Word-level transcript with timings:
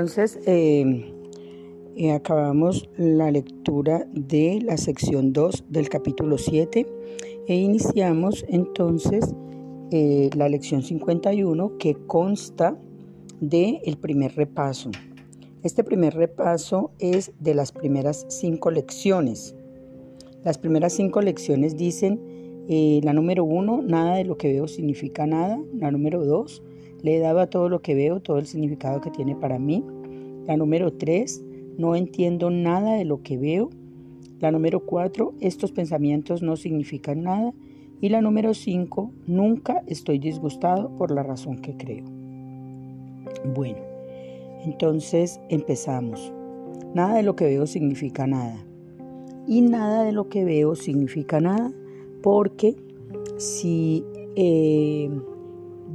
Entonces 0.00 0.38
eh, 0.46 1.12
eh, 1.94 2.12
acabamos 2.12 2.88
la 2.96 3.30
lectura 3.30 4.06
de 4.14 4.58
la 4.64 4.78
sección 4.78 5.34
2 5.34 5.64
del 5.68 5.90
capítulo 5.90 6.38
7 6.38 6.86
e 7.46 7.54
iniciamos 7.54 8.46
entonces 8.48 9.34
eh, 9.90 10.30
la 10.34 10.48
lección 10.48 10.82
51 10.82 11.76
que 11.76 11.96
consta 12.06 12.78
del 13.40 13.80
el 13.84 13.98
primer 13.98 14.34
repaso. 14.36 14.90
Este 15.62 15.84
primer 15.84 16.14
repaso 16.14 16.92
es 16.98 17.32
de 17.38 17.52
las 17.52 17.70
primeras 17.70 18.24
cinco 18.30 18.70
lecciones. 18.70 19.54
Las 20.44 20.56
primeras 20.56 20.94
cinco 20.94 21.20
lecciones 21.20 21.76
dicen, 21.76 22.18
la 23.02 23.12
número 23.12 23.44
uno, 23.44 23.82
nada 23.82 24.14
de 24.14 24.24
lo 24.24 24.38
que 24.38 24.50
veo 24.50 24.66
significa 24.66 25.26
nada. 25.26 25.60
La 25.74 25.90
número 25.90 26.24
dos, 26.24 26.62
le 27.02 27.16
he 27.16 27.20
dado 27.20 27.40
a 27.40 27.48
todo 27.48 27.68
lo 27.68 27.82
que 27.82 27.94
veo 27.94 28.20
todo 28.20 28.38
el 28.38 28.46
significado 28.46 29.00
que 29.00 29.10
tiene 29.10 29.34
para 29.34 29.58
mí. 29.58 29.84
La 30.46 30.56
número 30.56 30.92
tres, 30.92 31.42
no 31.78 31.96
entiendo 31.96 32.50
nada 32.50 32.94
de 32.94 33.04
lo 33.04 33.22
que 33.22 33.38
veo. 33.38 33.70
La 34.40 34.50
número 34.50 34.80
cuatro, 34.80 35.34
estos 35.40 35.72
pensamientos 35.72 36.42
no 36.42 36.56
significan 36.56 37.22
nada. 37.22 37.52
Y 38.00 38.08
la 38.08 38.22
número 38.22 38.54
cinco, 38.54 39.12
nunca 39.26 39.82
estoy 39.86 40.18
disgustado 40.18 40.90
por 40.96 41.10
la 41.10 41.22
razón 41.22 41.58
que 41.58 41.76
creo. 41.76 42.04
Bueno, 43.54 43.78
entonces 44.64 45.40
empezamos. 45.48 46.32
Nada 46.94 47.16
de 47.16 47.22
lo 47.22 47.36
que 47.36 47.44
veo 47.44 47.66
significa 47.66 48.26
nada. 48.26 48.56
Y 49.46 49.60
nada 49.60 50.04
de 50.04 50.12
lo 50.12 50.28
que 50.28 50.44
veo 50.44 50.74
significa 50.74 51.40
nada 51.40 51.72
porque 52.22 52.76
si 53.36 54.04
eh, 54.36 55.10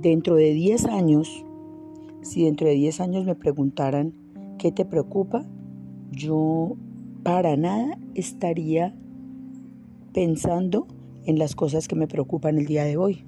dentro 0.09 0.35
de 0.35 0.53
10 0.53 0.85
años, 0.85 1.43
si 2.21 2.43
dentro 2.43 2.67
de 2.67 2.75
10 2.75 2.99
años 3.01 3.25
me 3.25 3.33
preguntaran, 3.33 4.13
¿qué 4.59 4.71
te 4.71 4.85
preocupa? 4.85 5.43
Yo 6.11 6.75
para 7.23 7.57
nada 7.57 7.97
estaría 8.13 8.93
pensando 10.13 10.85
en 11.25 11.39
las 11.39 11.55
cosas 11.55 11.87
que 11.87 11.95
me 11.95 12.07
preocupan 12.07 12.59
el 12.59 12.67
día 12.67 12.83
de 12.83 12.97
hoy. 12.97 13.23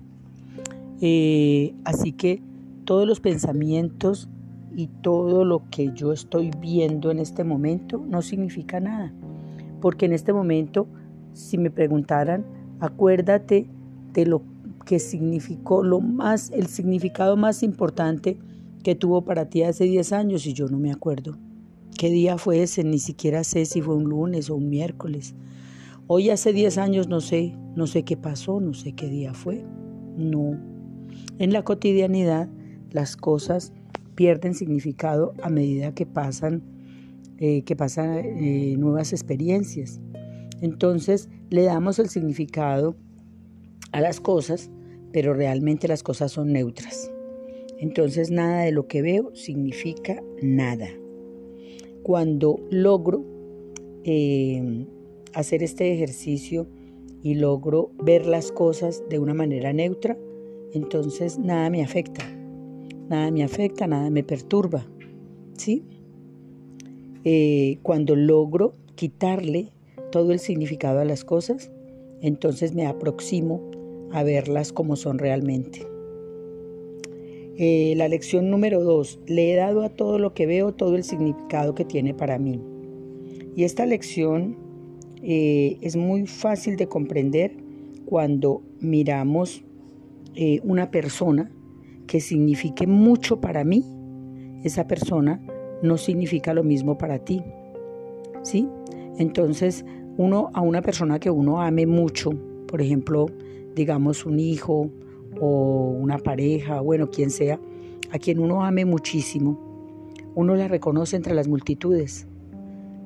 Eh, 1.02 1.74
así 1.84 2.12
que 2.12 2.44
todos 2.86 3.08
los 3.08 3.22
pensamientos 3.22 4.30
y 4.76 4.86
todo 5.02 5.46
lo 5.46 5.68
que 5.72 5.92
yo 5.96 6.14
estoy 6.14 6.52
viendo 6.62 7.10
en 7.10 7.18
este 7.18 7.44
momento 7.44 8.06
no 8.08 8.22
significa 8.22 8.80
nada. 8.80 9.12
Porque 9.82 10.06
en 10.06 10.14
este 10.14 10.32
momento, 10.32 10.86
si 11.34 11.58
me 11.58 11.72
preguntaran, 11.72 12.46
acuérdate 12.80 13.68
de 14.14 14.26
lo 14.28 14.44
que 14.88 15.00
significó 15.00 15.84
lo 15.84 16.00
más, 16.00 16.50
el 16.52 16.68
significado 16.68 17.36
más 17.36 17.62
importante 17.62 18.40
que 18.84 18.96
tuvo 18.96 19.26
para 19.26 19.50
ti 19.50 19.64
hace 19.64 19.84
10 19.84 20.14
años 20.14 20.48
y 20.48 20.54
yo 20.54 20.70
no 20.70 20.80
me 20.80 20.94
acuerdo. 20.94 21.38
¿Qué 22.00 22.10
día 22.10 22.38
fue 22.38 22.64
ese? 22.64 22.86
Ni 22.86 22.98
siquiera 22.98 23.44
sé 23.44 23.66
si 23.66 23.82
fue 23.82 23.96
un 23.96 24.06
lunes 24.06 24.50
o 24.50 24.56
un 24.56 24.70
miércoles. 24.70 25.36
Hoy 26.08 26.30
hace 26.30 26.54
10 26.54 26.78
años 26.78 27.10
no 27.10 27.20
sé, 27.20 27.54
no 27.76 27.86
sé 27.86 28.04
qué 28.04 28.16
pasó, 28.16 28.62
no 28.62 28.74
sé 28.74 28.94
qué 28.94 29.10
día 29.10 29.34
fue. 29.34 29.66
No. 30.16 30.58
En 31.38 31.52
la 31.52 31.64
cotidianidad 31.64 32.48
las 32.92 33.18
cosas 33.18 33.74
pierden 34.16 34.54
significado 34.54 35.34
a 35.44 35.50
medida 35.50 35.94
que 35.94 36.06
pasan, 36.06 36.64
eh, 37.40 37.64
que 37.64 37.76
pasan 37.76 38.20
eh, 38.20 38.76
nuevas 38.78 39.12
experiencias. 39.12 40.00
Entonces 40.62 41.28
le 41.50 41.64
damos 41.64 42.00
el 42.00 42.08
significado 42.08 42.96
a 43.92 44.00
las 44.00 44.22
cosas 44.22 44.72
pero 45.12 45.34
realmente 45.34 45.88
las 45.88 46.04
cosas 46.04 46.32
son 46.32 46.52
neutras. 46.52 47.12
Entonces 47.80 48.32
nada 48.32 48.64
de 48.64 48.72
lo 48.72 48.88
que 48.88 49.02
veo 49.02 49.36
significa 49.36 50.22
nada. 50.42 50.90
Cuando 52.04 52.60
logro 52.70 53.26
eh, 54.04 54.86
hacer 55.34 55.64
este 55.64 55.94
ejercicio 55.94 56.68
y 57.22 57.36
logro 57.36 57.92
ver 58.04 58.26
las 58.26 58.52
cosas 58.52 59.04
de 59.10 59.20
una 59.20 59.34
manera 59.34 59.74
neutra, 59.74 60.18
entonces 60.74 61.38
nada 61.38 61.70
me 61.70 61.84
afecta. 61.84 62.24
Nada 63.10 63.32
me 63.32 63.44
afecta, 63.44 63.88
nada 63.88 64.10
me 64.10 64.24
perturba. 64.24 64.86
¿Sí? 65.58 65.84
Eh, 67.24 67.80
cuando 67.84 68.16
logro 68.16 68.76
quitarle 68.96 69.72
todo 70.12 70.32
el 70.32 70.40
significado 70.40 71.00
a 71.00 71.06
las 71.06 71.26
cosas, 71.26 71.72
entonces 72.22 72.74
me 72.74 72.86
aproximo 72.86 73.67
a 74.12 74.24
verlas 74.24 74.72
como 74.72 74.96
son 74.96 75.18
realmente. 75.20 75.88
Eh, 77.60 77.96
la 77.98 78.08
lección 78.08 78.52
número 78.52 78.84
dos, 78.84 79.20
le 79.26 79.52
he 79.52 79.56
dado 79.56 79.84
a 79.84 79.90
todo 79.90 80.20
lo 80.20 80.34
que 80.34 80.46
veo 80.46 80.74
todo 80.74 80.96
el 80.96 81.04
significado 81.04 81.74
que 81.74 81.86
tiene 81.86 82.14
para 82.14 82.38
mí. 82.38 82.62
Y 83.56 83.64
esta 83.64 83.88
lección 83.88 84.56
eh, 85.24 85.78
es 85.82 85.96
muy 85.96 86.28
fácil 86.28 86.78
de 86.78 86.88
comprender 86.88 87.58
cuando 88.06 88.62
miramos 88.80 89.64
eh, 90.36 90.60
una 90.64 90.92
persona 90.92 91.52
que 92.06 92.22
signifique 92.22 92.86
mucho 92.86 93.42
para 93.42 93.64
mí, 93.64 93.84
esa 94.64 94.88
persona 94.88 95.42
no 95.82 95.98
significa 95.98 96.54
lo 96.54 96.64
mismo 96.64 96.98
para 96.98 97.20
ti. 97.20 97.42
¿Sí? 98.44 98.70
Entonces, 99.18 99.84
uno 100.18 100.52
a 100.54 100.62
una 100.62 100.82
persona 100.82 101.20
que 101.20 101.32
uno 101.32 101.62
ame 101.62 101.86
mucho, 101.86 102.32
por 102.68 102.82
ejemplo, 102.82 103.26
digamos, 103.78 104.26
un 104.26 104.40
hijo 104.40 104.92
o 105.40 105.92
una 105.92 106.18
pareja, 106.18 106.82
bueno, 106.82 107.12
quien 107.12 107.30
sea, 107.30 107.60
a 108.12 108.18
quien 108.18 108.40
uno 108.40 108.66
ame 108.66 108.86
muchísimo, 108.86 110.12
uno 110.34 110.56
la 110.56 110.68
reconoce 110.68 111.16
entre 111.16 111.36
las 111.36 111.48
multitudes, 111.48 112.28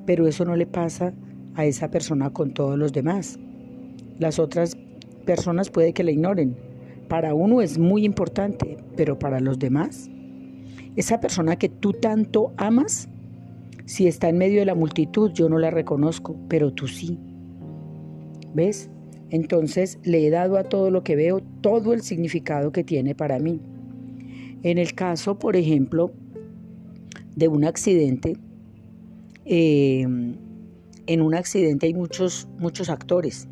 pero 0.06 0.28
eso 0.28 0.46
no 0.46 0.56
le 0.56 0.66
pasa 0.66 1.14
a 1.56 1.66
esa 1.66 1.92
persona 1.92 2.32
con 2.32 2.54
todos 2.54 2.78
los 2.78 2.94
demás. 2.94 3.38
Las 4.18 4.40
otras 4.40 4.78
personas 5.26 5.70
puede 5.70 5.94
que 5.94 6.04
la 6.04 6.12
ignoren. 6.12 6.56
Para 7.09 7.34
uno 7.34 7.62
es 7.62 7.78
muy 7.78 8.06
importante, 8.06 8.78
pero 8.96 9.20
para 9.20 9.40
los 9.40 9.59
demás, 9.59 10.09
esa 10.96 11.20
persona 11.20 11.58
que 11.58 11.68
tú 11.68 11.94
tanto 11.94 12.53
amas, 12.56 13.09
si 13.86 14.08
está 14.08 14.30
en 14.30 14.38
medio 14.38 14.59
de 14.59 14.66
la 14.66 14.76
multitud, 14.76 15.32
yo 15.34 15.50
no 15.50 15.58
la 15.58 15.72
reconozco, 15.72 16.38
pero 16.48 16.72
tú 16.72 16.88
sí. 16.88 17.20
¿Ves? 18.53 18.91
Entonces 19.31 19.97
le 20.03 20.28
he 20.28 20.30
dado 20.30 20.58
a 20.58 20.66
todo 20.66 20.92
lo 20.92 21.03
que 21.03 21.16
veo 21.16 21.40
todo 21.62 21.94
el 21.94 22.02
significado 22.02 22.74
que 22.74 22.84
tiene 22.84 23.16
para 23.16 23.40
mí. 23.40 23.62
En 24.62 24.78
el 24.78 24.94
caso, 24.94 25.40
por 25.40 25.56
ejemplo, 25.56 26.12
de 27.36 27.47
un 27.47 27.64
accidente, 27.64 28.36
eh, 29.46 30.02
en 30.02 31.22
un 31.22 31.34
accidente 31.34 31.88
hay 31.88 31.94
muchos, 31.94 32.50
muchos 32.59 32.90
actores. 32.90 33.47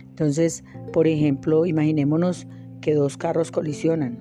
Entonces, 0.00 0.64
por 0.94 1.06
ejemplo, 1.06 1.66
imaginémonos 1.66 2.46
que 2.80 2.94
dos 2.94 3.18
carros 3.18 3.50
colisionan 3.50 4.18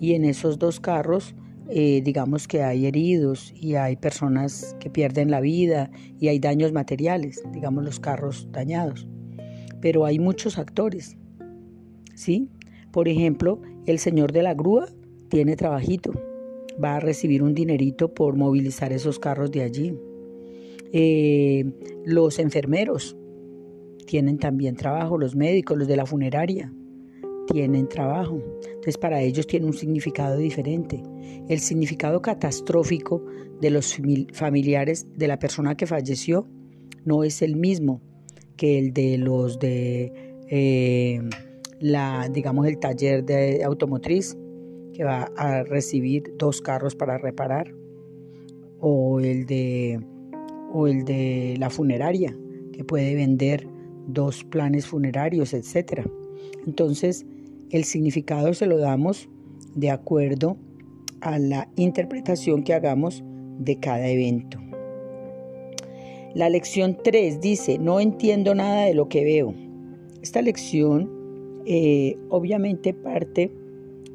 y 0.00 0.14
en 0.14 0.24
esos 0.24 0.58
dos 0.58 0.80
carros, 0.80 1.34
eh, 1.68 2.00
digamos 2.02 2.48
que 2.48 2.62
hay 2.62 2.86
heridos 2.86 3.52
y 3.54 3.74
hay 3.74 3.96
personas 3.96 4.76
que 4.80 4.88
pierden 4.88 5.30
la 5.30 5.40
vida 5.40 5.90
y 6.18 6.28
hay 6.28 6.38
daños 6.38 6.72
materiales, 6.72 7.42
digamos 7.52 7.84
los 7.84 8.00
carros 8.00 8.48
dañados 8.50 9.06
pero 9.80 10.04
hay 10.04 10.18
muchos 10.18 10.58
actores. 10.58 11.16
¿Sí? 12.14 12.48
Por 12.92 13.08
ejemplo, 13.08 13.60
el 13.86 13.98
señor 13.98 14.32
de 14.32 14.42
la 14.42 14.54
grúa 14.54 14.88
tiene 15.28 15.56
trabajito, 15.56 16.12
va 16.82 16.96
a 16.96 17.00
recibir 17.00 17.42
un 17.42 17.54
dinerito 17.54 18.14
por 18.14 18.36
movilizar 18.36 18.92
esos 18.92 19.18
carros 19.18 19.50
de 19.50 19.62
allí. 19.62 19.94
Eh, 20.92 21.64
los 22.04 22.38
enfermeros 22.38 23.16
tienen 24.06 24.38
también 24.38 24.76
trabajo, 24.76 25.18
los 25.18 25.34
médicos, 25.34 25.76
los 25.76 25.88
de 25.88 25.96
la 25.96 26.06
funeraria 26.06 26.72
tienen 27.46 27.88
trabajo. 27.88 28.42
Entonces 28.64 28.98
para 28.98 29.22
ellos 29.22 29.46
tiene 29.46 29.66
un 29.66 29.72
significado 29.72 30.36
diferente. 30.36 31.02
El 31.48 31.60
significado 31.60 32.20
catastrófico 32.20 33.24
de 33.60 33.70
los 33.70 33.96
familiares 34.32 35.06
de 35.16 35.28
la 35.28 35.38
persona 35.38 35.76
que 35.76 35.86
falleció 35.86 36.46
no 37.04 37.24
es 37.24 37.42
el 37.42 37.56
mismo 37.56 38.00
que 38.56 38.78
el 38.78 38.92
de 38.92 39.18
los 39.18 39.58
de 39.58 40.12
eh, 40.48 41.20
la, 41.80 42.28
digamos, 42.30 42.66
el 42.66 42.78
taller 42.78 43.24
de 43.24 43.64
automotriz 43.64 44.36
que 44.92 45.04
va 45.04 45.30
a 45.36 45.62
recibir 45.62 46.34
dos 46.38 46.62
carros 46.62 46.94
para 46.94 47.18
reparar 47.18 47.74
o 48.80 49.20
el 49.20 49.46
de 49.46 50.00
o 50.72 50.86
el 50.86 51.04
de 51.04 51.56
la 51.58 51.70
funeraria 51.70 52.36
que 52.72 52.84
puede 52.84 53.14
vender 53.14 53.68
dos 54.06 54.44
planes 54.44 54.86
funerarios, 54.86 55.54
etcétera. 55.54 56.04
Entonces, 56.66 57.26
el 57.70 57.84
significado 57.84 58.54
se 58.54 58.66
lo 58.66 58.78
damos 58.78 59.28
de 59.74 59.90
acuerdo 59.90 60.56
a 61.20 61.38
la 61.38 61.68
interpretación 61.76 62.62
que 62.62 62.74
hagamos 62.74 63.24
de 63.58 63.78
cada 63.80 64.06
evento. 64.08 64.58
La 66.36 66.50
lección 66.50 66.98
3 67.02 67.40
dice, 67.40 67.78
no 67.78 67.98
entiendo 67.98 68.54
nada 68.54 68.84
de 68.84 68.92
lo 68.92 69.08
que 69.08 69.24
veo. 69.24 69.54
Esta 70.20 70.42
lección 70.42 71.10
eh, 71.64 72.18
obviamente 72.28 72.92
parte 72.92 73.50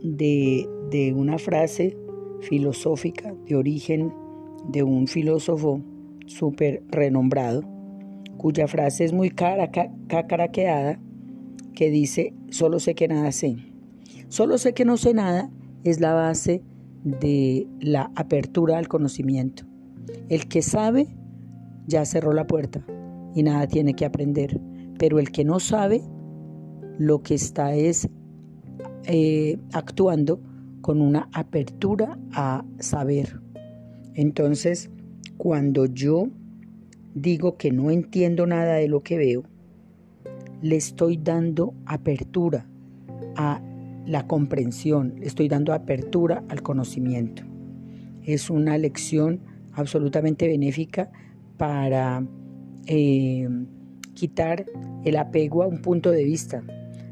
de, 0.03 0.67
una 1.15 1.39
frase 1.39 1.97
filosófica 2.41 3.33
de 3.47 3.55
origen 3.55 4.13
de 4.69 4.83
un 4.83 5.07
filósofo 5.07 5.81
súper 6.27 6.83
renombrado, 6.89 7.63
cuya 8.37 8.67
frase 8.67 9.03
es 9.03 9.13
muy 9.13 9.31
cacaraqueada, 9.31 10.99
que 11.73 11.89
dice, 11.89 12.35
solo 12.51 12.79
sé 12.79 12.93
que 12.93 13.07
nada 13.07 13.31
sé. 13.31 13.55
Solo 14.27 14.59
sé 14.59 14.75
que 14.75 14.85
no 14.85 14.97
sé 14.97 15.15
nada 15.15 15.49
es 15.83 15.99
la 15.99 16.13
base 16.13 16.61
de 17.03 17.65
la 17.79 18.11
apertura 18.13 18.77
al 18.77 18.87
conocimiento. 18.87 19.63
El 20.29 20.47
que 20.47 20.61
sabe 20.61 21.07
ya 21.87 22.05
cerró 22.05 22.33
la 22.33 22.47
puerta 22.47 22.85
y 23.33 23.43
nada 23.43 23.67
tiene 23.67 23.93
que 23.93 24.05
aprender, 24.05 24.59
pero 24.97 25.19
el 25.19 25.31
que 25.31 25.43
no 25.43 25.59
sabe 25.59 26.01
lo 26.97 27.21
que 27.21 27.35
está 27.35 27.73
es 27.73 28.09
eh, 29.05 29.57
actuando 29.73 30.39
con 30.81 31.01
una 31.01 31.29
apertura 31.33 32.19
a 32.33 32.65
saber. 32.79 33.39
Entonces, 34.13 34.89
cuando 35.37 35.85
yo 35.85 36.27
digo 37.13 37.57
que 37.57 37.71
no 37.71 37.91
entiendo 37.91 38.45
nada 38.45 38.75
de 38.75 38.87
lo 38.87 39.01
que 39.01 39.17
veo, 39.17 39.43
le 40.61 40.75
estoy 40.75 41.17
dando 41.17 41.73
apertura 41.85 42.67
a 43.35 43.61
la 44.05 44.27
comprensión, 44.27 45.15
le 45.19 45.27
estoy 45.27 45.47
dando 45.47 45.73
apertura 45.73 46.43
al 46.49 46.61
conocimiento. 46.61 47.43
Es 48.23 48.49
una 48.49 48.77
lección 48.77 49.39
absolutamente 49.73 50.47
benéfica 50.47 51.11
para 51.61 52.25
eh, 52.87 53.47
quitar 54.15 54.65
el 55.05 55.15
apego 55.15 55.61
a 55.61 55.67
un 55.67 55.79
punto 55.83 56.09
de 56.09 56.23
vista, 56.23 56.63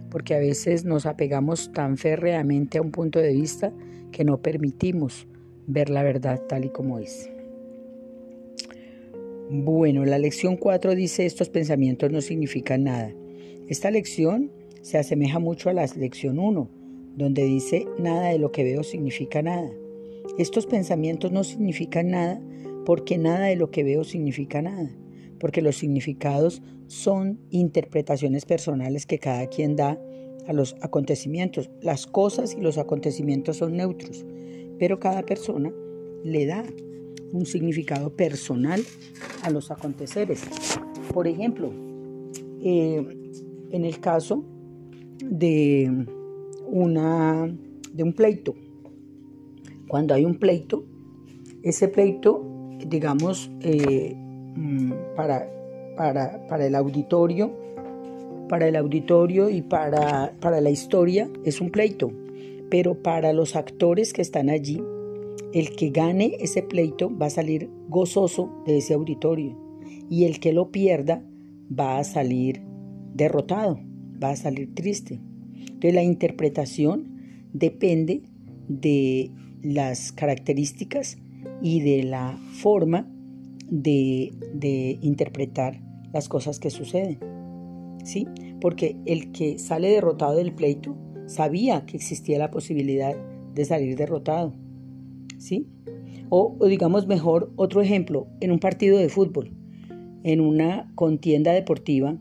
porque 0.10 0.34
a 0.34 0.40
veces 0.40 0.86
nos 0.86 1.06
apegamos 1.06 1.72
tan 1.72 1.98
férreamente 1.98 2.80
a 2.80 2.82
un 2.82 2.90
punto 2.90 3.20
de 3.20 3.32
vista 3.32 3.72
que 4.12 4.24
no 4.24 4.42
permitimos 4.42 5.28
ver 5.68 5.92
la 5.92 6.02
verdad 6.02 6.42
tal 6.50 6.66
y 6.66 6.70
como 6.70 6.98
es. 6.98 7.30
Bueno, 9.52 10.04
la 10.04 10.18
lección 10.18 10.58
4 10.58 10.96
dice 10.96 11.28
estos 11.28 11.50
pensamientos 11.50 12.12
no 12.12 12.20
significan 12.20 12.86
nada. 12.86 13.14
Esta 13.68 13.92
lección 13.92 14.52
se 14.82 14.98
asemeja 14.98 15.38
mucho 15.38 15.70
a 15.70 15.74
la 15.74 15.86
lección 15.96 16.40
1, 16.40 16.70
donde 17.18 17.44
dice 17.44 17.86
nada 18.00 18.30
de 18.30 18.40
lo 18.40 18.52
que 18.52 18.64
veo 18.64 18.82
significa 18.82 19.44
nada. 19.44 19.70
Estos 20.40 20.66
pensamientos 20.66 21.32
no 21.32 21.44
significan 21.44 22.10
nada 22.10 22.42
porque 22.90 23.20
nada 23.20 23.46
de 23.46 23.56
lo 23.56 23.70
que 23.70 23.84
veo 23.84 24.04
significa 24.04 24.64
nada, 24.64 24.90
porque 25.40 25.62
los 25.62 25.76
significados 25.76 26.64
son 26.88 27.40
interpretaciones 27.52 28.46
personales 28.46 29.06
que 29.06 29.20
cada 29.20 29.46
quien 29.46 29.76
da 29.76 30.02
a 30.48 30.54
los 30.54 30.76
acontecimientos. 30.82 31.70
Las 31.84 32.08
cosas 32.08 32.56
y 32.56 32.62
los 32.62 32.80
acontecimientos 32.80 33.58
son 33.58 33.78
neutros, 33.78 34.26
pero 34.80 35.00
cada 35.00 35.22
persona 35.22 35.72
le 36.24 36.48
da 36.48 36.64
un 37.32 37.46
significado 37.46 38.16
personal 38.16 38.82
a 39.44 39.52
los 39.52 39.70
aconteceres. 39.70 40.42
Por 41.14 41.28
ejemplo, 41.28 41.72
eh, 42.64 43.06
en 43.70 43.86
el 43.86 44.00
caso 44.00 44.44
de, 45.24 46.08
una, 46.66 47.56
de 47.94 48.02
un 48.02 48.14
pleito, 48.14 48.56
cuando 49.88 50.16
hay 50.16 50.26
un 50.26 50.40
pleito, 50.40 50.86
ese 51.62 51.88
pleito, 51.88 52.49
digamos, 52.88 53.52
eh, 53.62 54.16
mm, 54.16 54.92
para, 55.16 55.50
para, 55.96 56.48
para 56.48 56.66
el 56.66 56.76
auditorio, 56.76 57.52
para 58.48 58.68
el 58.68 58.76
auditorio 58.76 59.50
y 59.50 59.62
para, 59.62 60.34
para 60.40 60.62
la 60.62 60.70
historia 60.70 61.30
es 61.46 61.62
un 61.62 61.70
pleito, 61.70 62.12
pero 62.70 63.02
para 63.02 63.34
los 63.34 63.56
actores 63.56 64.14
que 64.14 64.22
están 64.22 64.50
allí, 64.50 64.82
el 65.54 65.76
que 65.76 65.90
gane 65.90 66.36
ese 66.40 66.62
pleito 66.62 67.16
va 67.16 67.28
a 67.28 67.32
salir 67.32 67.70
gozoso 67.88 68.64
de 68.66 68.78
ese 68.78 68.94
auditorio 68.94 69.58
y 70.10 70.26
el 70.26 70.40
que 70.40 70.54
lo 70.54 70.72
pierda 70.72 71.24
va 71.78 72.00
a 72.00 72.04
salir 72.04 72.62
derrotado, 73.14 73.80
va 74.22 74.32
a 74.32 74.36
salir 74.36 74.74
triste. 74.74 75.20
Entonces 75.56 75.94
la 75.94 76.04
interpretación 76.04 77.20
depende 77.54 78.24
de 78.68 79.32
las 79.64 80.12
características 80.12 81.18
y 81.62 81.82
de 81.82 82.04
la 82.04 82.38
forma 82.54 83.08
de, 83.70 84.98
interpretar 85.02 85.82
las 86.14 86.30
cosas 86.30 86.60
que 86.60 86.70
suceden. 86.70 87.20
¿sí? 88.04 88.28
Porque 88.62 88.98
el 89.06 89.32
que 89.32 89.60
sale 89.60 89.90
derrotado 89.90 90.36
del 90.36 90.54
pleito 90.54 90.96
sabía 91.28 91.86
que 91.86 91.98
existía 91.98 92.40
la 92.40 92.52
posibilidad 92.52 93.16
de 93.54 93.66
salir 93.66 93.96
derrotado, 93.96 94.54
¿sí? 95.38 95.68
O, 96.30 96.56
o 96.60 96.66
digamos 96.68 97.08
mejor, 97.08 97.52
otro 97.56 97.82
ejemplo, 97.82 98.28
en 98.40 98.52
un 98.52 98.60
partido 98.60 98.98
de 98.98 99.10
fútbol, 99.10 99.52
en 100.24 100.42
una 100.42 100.92
contienda 100.96 101.52
deportiva, 101.54 102.18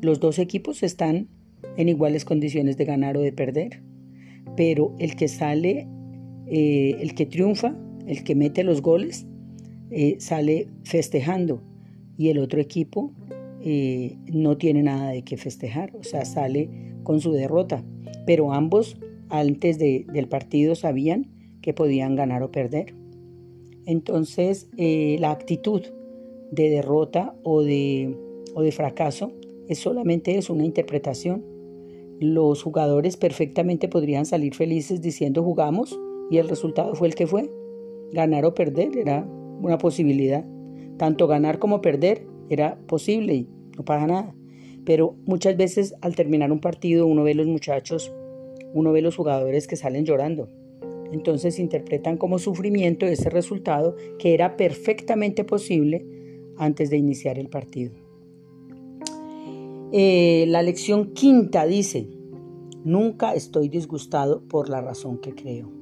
los 0.00 0.20
dos 0.20 0.38
equipos 0.38 0.82
están 0.82 1.28
en 1.76 1.88
iguales 1.88 2.24
condiciones 2.24 2.76
de 2.76 2.84
ganar 2.84 3.16
o 3.16 3.20
de 3.20 3.32
perder, 3.32 3.82
pero 4.56 4.94
el 4.98 5.16
que 5.16 5.28
sale, 5.28 5.88
eh, 6.46 6.96
el 7.00 7.14
que 7.14 7.26
triunfa, 7.26 7.76
el 8.06 8.24
que 8.24 8.34
mete 8.34 8.64
los 8.64 8.82
goles, 8.82 9.26
eh, 9.90 10.16
sale 10.18 10.68
festejando 10.84 11.62
y 12.16 12.28
el 12.28 12.38
otro 12.38 12.60
equipo 12.60 13.12
eh, 13.62 14.18
no 14.32 14.56
tiene 14.56 14.82
nada 14.82 15.10
de 15.10 15.22
qué 15.22 15.36
festejar, 15.36 15.94
o 15.96 16.02
sea, 16.02 16.24
sale 16.24 16.68
con 17.02 17.20
su 17.20 17.32
derrota. 17.32 17.84
Pero 18.26 18.52
ambos 18.52 18.96
antes 19.28 19.78
del 19.78 20.28
partido 20.28 20.74
sabían 20.74 21.30
que 21.62 21.72
podían 21.72 22.14
ganar 22.14 22.42
o 22.42 22.50
perder. 22.50 22.94
Entonces, 23.86 24.68
eh, 24.76 25.16
la 25.18 25.30
actitud 25.30 25.82
de 26.50 26.70
derrota 26.70 27.34
o 27.42 27.62
de, 27.62 28.16
o 28.54 28.62
de 28.62 28.72
fracaso 28.72 29.32
es 29.68 29.78
solamente 29.78 30.36
es 30.36 30.50
una 30.50 30.64
interpretación. 30.64 31.44
Los 32.20 32.62
jugadores 32.62 33.16
perfectamente 33.16 33.88
podrían 33.88 34.26
salir 34.26 34.54
felices 34.54 35.00
diciendo 35.00 35.42
jugamos 35.42 35.98
y 36.30 36.38
el 36.38 36.48
resultado 36.48 36.94
fue 36.94 37.08
el 37.08 37.14
que 37.14 37.26
fue. 37.26 37.50
Ganar 38.14 38.44
o 38.44 38.54
perder 38.54 38.96
era 38.96 39.26
una 39.60 39.76
posibilidad. 39.76 40.44
Tanto 40.96 41.26
ganar 41.26 41.58
como 41.58 41.82
perder 41.82 42.26
era 42.48 42.78
posible 42.86 43.34
y 43.34 43.48
no 43.76 43.84
pasa 43.84 44.06
nada. 44.06 44.34
Pero 44.84 45.16
muchas 45.26 45.56
veces 45.56 45.94
al 46.00 46.14
terminar 46.14 46.52
un 46.52 46.60
partido 46.60 47.06
uno 47.06 47.24
ve 47.24 47.34
los 47.34 47.46
muchachos, 47.46 48.12
uno 48.72 48.92
ve 48.92 49.02
los 49.02 49.16
jugadores 49.16 49.66
que 49.66 49.76
salen 49.76 50.04
llorando. 50.04 50.48
Entonces 51.12 51.58
interpretan 51.58 52.16
como 52.16 52.38
sufrimiento 52.38 53.06
ese 53.06 53.30
resultado 53.30 53.96
que 54.18 54.32
era 54.32 54.56
perfectamente 54.56 55.44
posible 55.44 56.06
antes 56.56 56.90
de 56.90 56.96
iniciar 56.96 57.38
el 57.38 57.48
partido. 57.48 57.92
Eh, 59.92 60.44
la 60.48 60.62
lección 60.62 61.14
quinta 61.14 61.66
dice, 61.66 62.08
nunca 62.84 63.34
estoy 63.34 63.68
disgustado 63.68 64.42
por 64.42 64.68
la 64.68 64.80
razón 64.80 65.18
que 65.18 65.34
creo. 65.34 65.73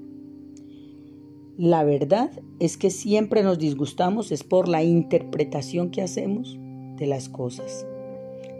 La 1.58 1.84
verdad 1.84 2.30
es 2.60 2.78
que 2.78 2.88
siempre 2.88 3.42
nos 3.42 3.58
disgustamos 3.58 4.32
es 4.32 4.42
por 4.42 4.68
la 4.68 4.82
interpretación 4.82 5.90
que 5.90 6.00
hacemos 6.00 6.58
de 6.96 7.06
las 7.06 7.28
cosas. 7.28 7.86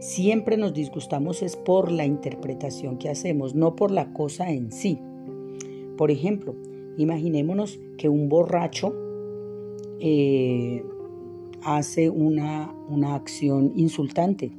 Siempre 0.00 0.58
nos 0.58 0.74
disgustamos 0.74 1.42
es 1.42 1.56
por 1.56 1.90
la 1.90 2.04
interpretación 2.04 2.98
que 2.98 3.08
hacemos, 3.08 3.54
no 3.54 3.76
por 3.76 3.92
la 3.92 4.12
cosa 4.12 4.50
en 4.50 4.72
sí. 4.72 4.98
Por 5.96 6.10
ejemplo, 6.10 6.54
imaginémonos 6.98 7.80
que 7.96 8.10
un 8.10 8.28
borracho 8.28 8.94
eh, 9.98 10.84
hace 11.62 12.10
una, 12.10 12.74
una 12.90 13.14
acción 13.14 13.72
insultante. 13.74 14.52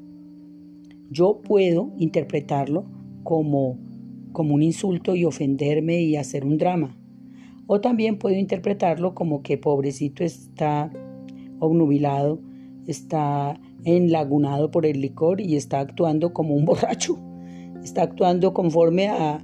Yo 1.12 1.40
puedo 1.42 1.92
interpretarlo 2.00 2.86
como, 3.24 3.78
como 4.32 4.56
un 4.56 4.64
insulto 4.64 5.16
y 5.16 5.24
ofenderme 5.24 6.02
y 6.02 6.16
hacer 6.16 6.46
un 6.46 6.58
drama. 6.58 6.98
O 7.74 7.82
también 7.82 8.20
puedo 8.20 8.36
interpretarlo 8.36 9.16
como 9.16 9.42
que 9.42 9.58
pobrecito 9.58 10.24
está 10.24 10.92
obnubilado 11.60 12.40
está 12.88 13.60
enlagunado 13.86 14.72
por 14.72 14.86
el 14.86 15.02
licor 15.02 15.42
y 15.42 15.56
está 15.56 15.80
actuando 15.80 16.34
como 16.34 16.56
un 16.56 16.66
borracho, 16.66 17.18
está 17.84 18.04
actuando 18.04 18.54
conforme 18.54 19.08
a, 19.10 19.44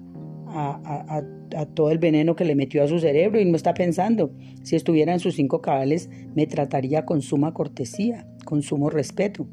todo 1.74 1.90
el 1.90 1.98
veneno 1.98 2.36
que 2.36 2.46
le 2.46 2.56
metió 2.56 2.84
a 2.84 2.88
su 2.88 3.00
cerebro 3.00 3.40
y 3.40 3.46
no 3.46 3.56
está 3.56 3.74
pensando, 3.74 4.32
si 4.64 4.76
estuviera 4.76 5.14
en 5.14 5.20
sus 5.20 5.36
cinco 5.36 5.62
cabales 5.62 6.10
me 6.36 6.46
trataría 6.48 7.06
con 7.06 7.22
suma 7.22 7.54
cortesía, 7.54 8.28
con 8.46 8.62
sumo 8.62 8.90
respeto, 8.90 9.48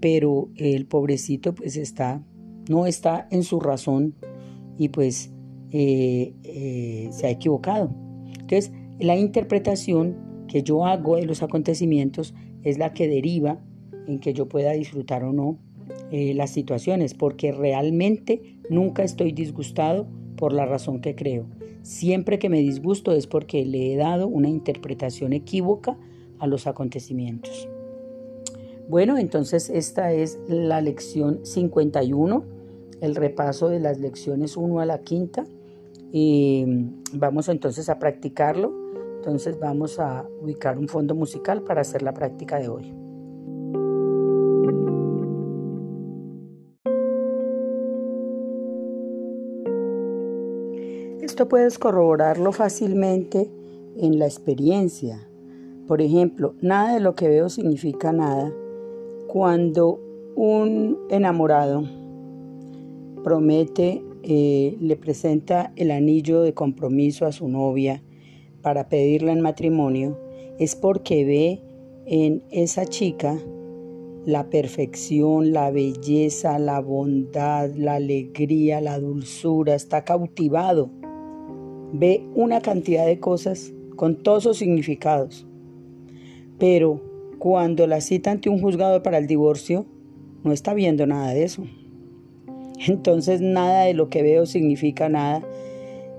pero 0.00 0.50
el 0.56 0.86
pobrecito 0.86 1.54
pues 1.54 1.76
está, 1.76 2.22
no 2.68 2.86
está 2.86 3.26
en 3.30 3.42
su 3.42 3.58
razón 3.58 4.14
y 4.76 4.88
pues 4.88 5.30
eh, 5.72 6.34
eh, 6.44 7.08
se 7.12 7.26
ha 7.26 7.30
equivocado. 7.30 7.90
Entonces, 8.26 8.72
la 8.98 9.16
interpretación 9.16 10.16
que 10.48 10.62
yo 10.62 10.86
hago 10.86 11.16
de 11.16 11.26
los 11.26 11.42
acontecimientos 11.42 12.34
es 12.62 12.78
la 12.78 12.92
que 12.92 13.08
deriva 13.08 13.60
en 14.06 14.18
que 14.18 14.32
yo 14.32 14.48
pueda 14.48 14.72
disfrutar 14.72 15.24
o 15.24 15.32
no 15.32 15.58
eh, 16.10 16.34
las 16.34 16.50
situaciones, 16.50 17.14
porque 17.14 17.52
realmente 17.52 18.56
nunca 18.70 19.04
estoy 19.04 19.32
disgustado 19.32 20.06
por 20.36 20.52
la 20.52 20.66
razón 20.66 21.00
que 21.00 21.14
creo. 21.14 21.46
Siempre 21.82 22.38
que 22.38 22.48
me 22.48 22.60
disgusto 22.60 23.12
es 23.12 23.26
porque 23.26 23.64
le 23.64 23.92
he 23.92 23.96
dado 23.96 24.26
una 24.26 24.48
interpretación 24.48 25.32
equívoca 25.32 25.98
a 26.38 26.46
los 26.46 26.66
acontecimientos. 26.66 27.68
Bueno, 28.88 29.18
entonces 29.18 29.68
esta 29.68 30.12
es 30.12 30.38
la 30.48 30.80
lección 30.80 31.40
51, 31.44 32.44
el 33.02 33.14
repaso 33.14 33.68
de 33.68 33.80
las 33.80 33.98
lecciones 33.98 34.56
1 34.56 34.80
a 34.80 34.86
la 34.86 35.02
quinta. 35.02 35.44
Y 36.12 36.64
vamos 37.14 37.48
entonces 37.48 37.88
a 37.88 37.98
practicarlo. 37.98 38.72
Entonces 39.16 39.58
vamos 39.58 39.98
a 39.98 40.26
ubicar 40.40 40.78
un 40.78 40.88
fondo 40.88 41.14
musical 41.14 41.62
para 41.62 41.80
hacer 41.80 42.02
la 42.02 42.14
práctica 42.14 42.58
de 42.58 42.68
hoy. 42.68 42.94
Esto 51.20 51.48
puedes 51.48 51.78
corroborarlo 51.78 52.52
fácilmente 52.52 53.50
en 53.96 54.18
la 54.18 54.26
experiencia. 54.26 55.28
Por 55.86 56.00
ejemplo, 56.00 56.54
nada 56.60 56.94
de 56.94 57.00
lo 57.00 57.14
que 57.14 57.28
veo 57.28 57.48
significa 57.48 58.12
nada 58.12 58.52
cuando 59.28 60.00
un 60.34 60.98
enamorado 61.10 61.84
promete, 63.22 64.02
eh, 64.30 64.76
le 64.78 64.94
presenta 64.96 65.72
el 65.76 65.90
anillo 65.90 66.42
de 66.42 66.52
compromiso 66.52 67.24
a 67.24 67.32
su 67.32 67.48
novia 67.48 68.02
para 68.60 68.90
pedirla 68.90 69.32
en 69.32 69.40
matrimonio, 69.40 70.20
es 70.58 70.76
porque 70.76 71.24
ve 71.24 71.62
en 72.04 72.42
esa 72.50 72.84
chica 72.84 73.38
la 74.26 74.50
perfección, 74.50 75.52
la 75.52 75.70
belleza, 75.70 76.58
la 76.58 76.78
bondad, 76.80 77.70
la 77.74 77.94
alegría, 77.94 78.82
la 78.82 78.98
dulzura, 78.98 79.74
está 79.74 80.04
cautivado. 80.04 80.90
Ve 81.94 82.22
una 82.34 82.60
cantidad 82.60 83.06
de 83.06 83.20
cosas 83.20 83.72
con 83.96 84.22
todos 84.22 84.42
sus 84.42 84.58
significados. 84.58 85.46
Pero 86.58 87.00
cuando 87.38 87.86
la 87.86 88.02
cita 88.02 88.30
ante 88.30 88.50
un 88.50 88.60
juzgado 88.60 89.02
para 89.02 89.16
el 89.16 89.26
divorcio, 89.26 89.86
no 90.44 90.52
está 90.52 90.74
viendo 90.74 91.06
nada 91.06 91.32
de 91.32 91.44
eso. 91.44 91.62
Entonces 92.86 93.40
nada 93.40 93.84
de 93.84 93.94
lo 93.94 94.08
que 94.08 94.22
veo 94.22 94.46
significa 94.46 95.08
nada. 95.08 95.42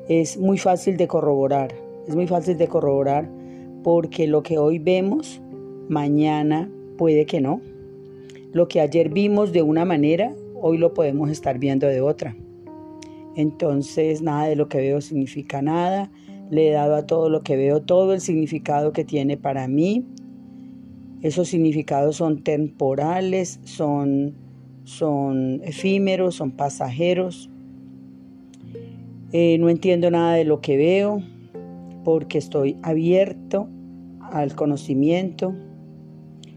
Es 0.08 0.38
muy 0.38 0.58
fácil 0.58 0.98
de 0.98 1.08
corroborar. 1.08 1.74
Es 2.08 2.16
muy 2.16 2.28
fácil 2.28 2.58
de 2.58 2.68
corroborar 2.68 3.30
porque 3.84 4.28
lo 4.28 4.44
que 4.44 4.58
hoy 4.58 4.80
vemos, 4.80 5.42
mañana 5.88 6.70
puede 6.98 7.26
que 7.26 7.40
no. 7.40 7.62
Lo 8.52 8.68
que 8.68 8.82
ayer 8.82 9.10
vimos 9.10 9.52
de 9.52 9.62
una 9.62 9.86
manera, 9.86 10.34
hoy 10.56 10.78
lo 10.78 10.94
podemos 10.94 11.30
estar 11.30 11.60
viendo 11.60 11.88
de 11.88 12.02
otra. 12.02 12.36
Entonces 13.36 14.22
nada 14.22 14.48
de 14.48 14.56
lo 14.56 14.68
que 14.68 14.80
veo 14.80 15.02
significa 15.02 15.62
nada. 15.62 16.12
Le 16.50 16.70
he 16.70 16.72
dado 16.72 16.96
a 16.96 17.06
todo 17.06 17.30
lo 17.30 17.44
que 17.44 17.56
veo 17.56 17.82
todo 17.82 18.14
el 18.14 18.22
significado 18.22 18.92
que 18.92 19.06
tiene 19.06 19.38
para 19.38 19.68
mí 19.68 20.06
esos 21.22 21.50
significados 21.50 22.16
son 22.16 22.44
temporales, 22.44 23.60
son, 23.66 24.36
son 24.90 25.62
efímeros, 25.64 26.36
son 26.36 26.52
pasajeros. 26.52 27.50
Eh, 29.32 29.58
no 29.60 29.70
entiendo 29.70 30.10
nada 30.10 30.34
de 30.34 30.46
lo 30.46 30.62
que 30.62 30.78
veo 30.78 31.22
porque 32.04 32.40
estoy 32.40 32.76
abierto 32.82 33.70
al 34.20 34.56
conocimiento. 34.56 35.54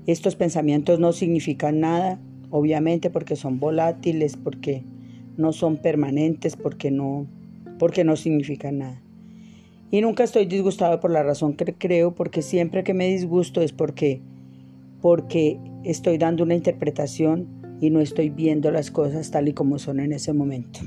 Estos 0.07 0.35
pensamientos 0.35 0.99
no 0.99 1.12
significan 1.12 1.81
nada, 1.81 2.19
obviamente 2.49 3.11
porque 3.11 3.37
son 3.37 3.61
volátiles, 3.61 4.39
porque 4.39 4.83
no 5.37 5.53
son 5.53 5.77
permanentes, 5.77 6.57
porque 6.57 6.91
no, 6.91 7.27
porque 7.79 8.03
no 8.03 8.17
significan 8.17 8.79
nada. 8.79 9.03
Y 9.91 10.01
nunca 10.01 10.25
estoy 10.25 10.47
disgustado 10.47 11.01
por 11.01 11.11
la 11.11 11.23
razón 11.23 11.53
que 11.53 11.75
creo, 11.75 12.15
porque 12.15 12.41
siempre 12.41 12.83
que 12.83 12.95
me 12.95 13.09
disgusto 13.09 13.61
es 13.61 13.73
porque 13.73 14.23
porque 15.03 15.59
estoy 15.83 16.17
dando 16.17 16.45
una 16.45 16.55
interpretación 16.55 17.62
y 17.83 17.91
no 17.91 18.01
estoy 18.01 18.31
viendo 18.31 18.71
las 18.71 18.93
cosas 18.93 19.33
tal 19.33 19.49
y 19.49 19.55
como 19.55 19.77
son 19.77 19.99
en 19.99 20.12
ese 20.12 20.33
momento. 20.33 20.79